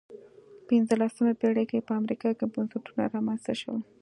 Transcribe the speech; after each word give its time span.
پنځلسمې 0.67 1.33
پېړۍ 1.39 1.65
کې 1.71 1.85
په 1.87 1.93
امریکا 2.01 2.29
کې 2.37 2.45
بنسټونه 2.53 3.03
رامنځته 3.13 3.53
شول. 3.61 3.79